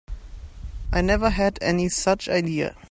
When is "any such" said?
1.61-2.27